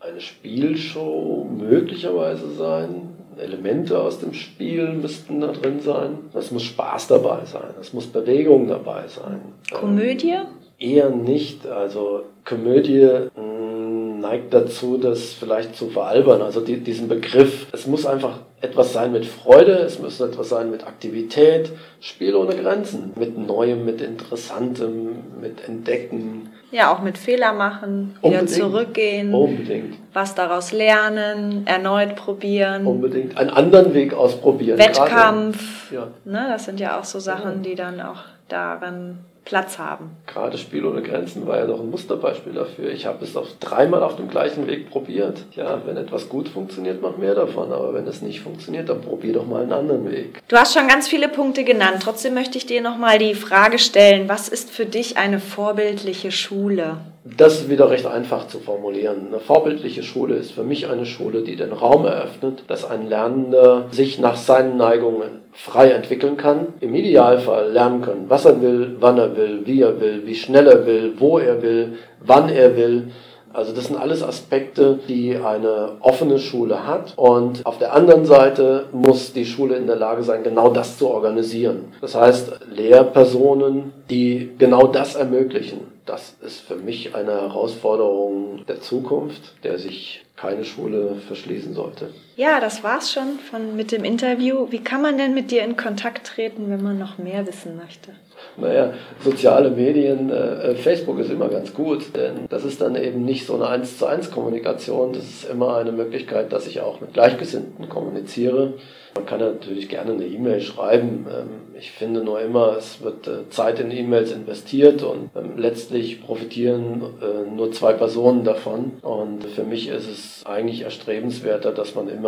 eine 0.00 0.20
Spielshow 0.20 1.46
möglicherweise 1.48 2.52
sein. 2.54 3.21
Elemente 3.38 3.98
aus 3.98 4.20
dem 4.20 4.34
Spiel 4.34 4.92
müssten 4.92 5.40
da 5.40 5.48
drin 5.48 5.80
sein. 5.80 6.18
Es 6.34 6.50
muss 6.50 6.62
Spaß 6.62 7.08
dabei 7.08 7.44
sein, 7.44 7.74
es 7.80 7.92
muss 7.92 8.06
Bewegung 8.06 8.68
dabei 8.68 9.08
sein. 9.08 9.40
Komödie? 9.72 10.30
Ähm, 10.30 10.46
eher 10.78 11.10
nicht. 11.10 11.66
Also 11.66 12.24
Komödie 12.44 13.28
hm, 13.34 14.20
neigt 14.20 14.52
dazu, 14.52 14.98
das 14.98 15.32
vielleicht 15.32 15.76
zu 15.76 15.88
veralbern. 15.88 16.42
Also 16.42 16.60
die, 16.60 16.78
diesen 16.78 17.08
Begriff, 17.08 17.66
es 17.72 17.86
muss 17.86 18.06
einfach 18.06 18.38
etwas 18.60 18.92
sein 18.92 19.12
mit 19.12 19.26
Freude, 19.26 19.72
es 19.72 19.98
muss 19.98 20.20
etwas 20.20 20.48
sein 20.48 20.70
mit 20.70 20.86
Aktivität, 20.86 21.70
Spiel 22.00 22.34
ohne 22.34 22.56
Grenzen, 22.56 23.12
mit 23.16 23.36
Neuem, 23.36 23.84
mit 23.84 24.00
Interessantem, 24.00 25.40
mit 25.40 25.68
Entdecken. 25.68 26.50
Ja, 26.72 26.92
auch 26.92 27.00
mit 27.00 27.18
Fehler 27.18 27.52
machen, 27.52 28.16
wieder 28.22 28.40
Unbedingt. 28.40 28.50
zurückgehen. 28.50 29.34
Unbedingt. 29.34 29.98
Was 30.14 30.34
daraus 30.34 30.72
lernen, 30.72 31.66
erneut 31.66 32.16
probieren. 32.16 32.86
Unbedingt. 32.86 33.36
Einen 33.36 33.50
anderen 33.50 33.92
Weg 33.92 34.14
ausprobieren. 34.14 34.78
Wettkampf. 34.78 35.92
ja. 35.92 36.08
ne, 36.24 36.46
das 36.50 36.64
sind 36.64 36.80
ja 36.80 36.98
auch 36.98 37.04
so 37.04 37.20
Sachen, 37.20 37.62
die 37.62 37.74
dann 37.74 38.00
auch 38.00 38.20
darin 38.48 39.18
Platz 39.44 39.78
haben. 39.78 40.10
Gerade 40.26 40.56
Spiel 40.56 40.84
ohne 40.84 41.02
Grenzen 41.02 41.46
war 41.46 41.58
ja 41.58 41.66
doch 41.66 41.80
ein 41.80 41.90
Musterbeispiel 41.90 42.52
dafür. 42.52 42.90
Ich 42.90 43.06
habe 43.06 43.24
es 43.24 43.36
auf 43.36 43.48
dreimal 43.60 44.02
auf 44.02 44.16
dem 44.16 44.28
gleichen 44.28 44.66
Weg 44.66 44.90
probiert. 44.90 45.44
Ja, 45.54 45.82
wenn 45.84 45.96
etwas 45.96 46.28
gut 46.28 46.48
funktioniert, 46.48 47.02
mach 47.02 47.16
mehr 47.16 47.34
davon. 47.34 47.72
Aber 47.72 47.94
wenn 47.94 48.06
es 48.06 48.22
nicht 48.22 48.40
funktioniert, 48.40 48.88
dann 48.88 49.00
probier 49.00 49.34
doch 49.34 49.46
mal 49.46 49.62
einen 49.62 49.72
anderen 49.72 50.10
Weg. 50.10 50.40
Du 50.48 50.56
hast 50.56 50.74
schon 50.74 50.88
ganz 50.88 51.08
viele 51.08 51.28
Punkte 51.28 51.64
genannt. 51.64 51.98
Trotzdem 52.02 52.34
möchte 52.34 52.58
ich 52.58 52.66
dir 52.66 52.80
nochmal 52.80 53.18
die 53.18 53.34
Frage 53.34 53.78
stellen, 53.78 54.28
was 54.28 54.48
ist 54.48 54.70
für 54.70 54.86
dich 54.86 55.16
eine 55.16 55.40
vorbildliche 55.40 56.32
Schule? 56.32 56.98
Das 57.24 57.54
ist 57.54 57.70
wieder 57.70 57.88
recht 57.88 58.06
einfach 58.06 58.48
zu 58.48 58.58
formulieren. 58.58 59.28
Eine 59.28 59.38
vorbildliche 59.38 60.02
Schule 60.02 60.34
ist 60.34 60.50
für 60.50 60.64
mich 60.64 60.88
eine 60.88 61.06
Schule, 61.06 61.42
die 61.42 61.54
den 61.54 61.72
Raum 61.72 62.04
eröffnet, 62.04 62.64
dass 62.66 62.84
ein 62.84 63.08
Lernender 63.08 63.86
sich 63.92 64.18
nach 64.18 64.36
seinen 64.36 64.76
Neigungen 64.76 65.42
frei 65.52 65.90
entwickeln 65.90 66.36
kann, 66.36 66.74
im 66.80 66.94
Idealfall 66.94 67.70
lernen 67.70 68.02
können, 68.02 68.24
was 68.28 68.44
er 68.44 68.60
will, 68.60 68.96
wann 68.98 69.18
er 69.18 69.36
will, 69.36 69.60
wie 69.66 69.82
er 69.82 70.00
will, 70.00 70.22
wie 70.26 70.34
schnell 70.34 70.66
er 70.66 70.84
will, 70.84 71.12
wo 71.18 71.38
er 71.38 71.62
will, 71.62 71.98
wann 72.20 72.48
er 72.48 72.76
will. 72.76 73.12
Also 73.52 73.72
das 73.72 73.86
sind 73.86 73.98
alles 73.98 74.22
Aspekte, 74.24 74.98
die 75.08 75.36
eine 75.36 75.98
offene 76.00 76.38
Schule 76.38 76.86
hat. 76.86 77.12
Und 77.16 77.64
auf 77.66 77.78
der 77.78 77.94
anderen 77.94 78.24
Seite 78.24 78.86
muss 78.92 79.32
die 79.32 79.44
Schule 79.44 79.76
in 79.76 79.86
der 79.86 79.96
Lage 79.96 80.22
sein, 80.22 80.42
genau 80.42 80.70
das 80.70 80.98
zu 80.98 81.08
organisieren. 81.08 81.92
Das 82.00 82.14
heißt, 82.14 82.60
Lehrpersonen, 82.74 83.92
die 84.08 84.52
genau 84.58 84.86
das 84.86 85.14
ermöglichen. 85.14 85.91
Das 86.04 86.34
ist 86.40 86.60
für 86.60 86.76
mich 86.76 87.14
eine 87.14 87.32
Herausforderung 87.32 88.64
der 88.66 88.80
Zukunft, 88.80 89.54
der 89.62 89.78
sich 89.78 90.24
keine 90.36 90.64
Schule 90.64 91.16
verschließen 91.26 91.74
sollte. 91.74 92.12
Ja, 92.36 92.60
das 92.60 92.82
war's 92.82 93.12
schon 93.12 93.38
von, 93.50 93.76
mit 93.76 93.92
dem 93.92 94.04
Interview. 94.04 94.66
Wie 94.70 94.82
kann 94.82 95.02
man 95.02 95.18
denn 95.18 95.34
mit 95.34 95.50
dir 95.50 95.62
in 95.62 95.76
Kontakt 95.76 96.26
treten, 96.26 96.70
wenn 96.70 96.82
man 96.82 96.98
noch 96.98 97.18
mehr 97.18 97.46
wissen 97.46 97.76
möchte? 97.76 98.12
Naja, 98.56 98.94
soziale 99.22 99.70
Medien, 99.70 100.30
äh, 100.30 100.74
Facebook 100.74 101.18
ist 101.18 101.30
immer 101.30 101.48
ganz 101.48 101.74
gut, 101.74 102.16
denn 102.16 102.46
das 102.48 102.64
ist 102.64 102.80
dann 102.80 102.96
eben 102.96 103.24
nicht 103.24 103.46
so 103.46 103.54
eine 103.54 103.68
1 103.68 103.98
zu 103.98 104.06
1 104.06 104.30
Kommunikation, 104.30 105.12
das 105.12 105.24
ist 105.24 105.50
immer 105.50 105.76
eine 105.76 105.92
Möglichkeit, 105.92 106.52
dass 106.52 106.66
ich 106.66 106.80
auch 106.80 107.00
mit 107.00 107.12
Gleichgesinnten 107.12 107.88
kommuniziere. 107.88 108.74
Man 109.14 109.26
kann 109.26 109.40
natürlich 109.40 109.90
gerne 109.90 110.12
eine 110.12 110.24
E-Mail 110.24 110.60
schreiben. 110.60 111.26
Ähm, 111.28 111.48
ich 111.78 111.90
finde 111.92 112.24
nur 112.24 112.40
immer, 112.40 112.76
es 112.78 113.02
wird 113.02 113.26
äh, 113.28 113.48
Zeit 113.50 113.78
in 113.78 113.90
E-Mails 113.90 114.32
investiert 114.32 115.02
und 115.02 115.30
ähm, 115.36 115.58
letztlich 115.58 116.22
profitieren 116.22 117.02
äh, 117.20 117.50
nur 117.50 117.72
zwei 117.72 117.92
Personen 117.92 118.42
davon. 118.44 118.92
Und 119.02 119.44
für 119.44 119.64
mich 119.64 119.88
ist 119.88 120.08
es 120.08 120.46
eigentlich 120.46 120.82
erstrebenswerter, 120.82 121.72
dass 121.72 121.94
man 121.94 122.08
immer 122.08 122.21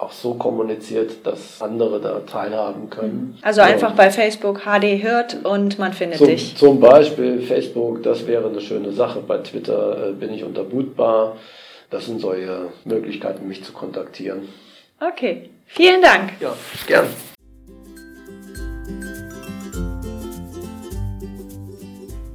auch 0.00 0.12
so 0.12 0.34
kommuniziert, 0.34 1.26
dass 1.26 1.60
andere 1.60 2.00
da 2.00 2.20
teilhaben 2.20 2.88
können. 2.88 3.38
Also 3.42 3.60
einfach 3.60 3.94
bei 3.94 4.10
Facebook 4.10 4.60
HD 4.60 5.02
hört 5.02 5.44
und 5.44 5.78
man 5.78 5.92
findet 5.92 6.18
zum, 6.18 6.28
dich. 6.28 6.56
Zum 6.56 6.80
Beispiel 6.80 7.40
Facebook, 7.40 8.02
das 8.02 8.26
wäre 8.26 8.48
eine 8.48 8.60
schöne 8.60 8.92
Sache. 8.92 9.20
Bei 9.20 9.38
Twitter 9.38 10.08
äh, 10.08 10.12
bin 10.12 10.32
ich 10.32 10.44
unter 10.44 10.64
Bootbar. 10.64 11.36
Das 11.90 12.06
sind 12.06 12.20
solche 12.20 12.68
Möglichkeiten, 12.84 13.48
mich 13.48 13.64
zu 13.64 13.72
kontaktieren. 13.72 14.48
Okay, 15.00 15.50
vielen 15.66 16.02
Dank. 16.02 16.32
Ja, 16.40 16.54
gern. 16.86 17.06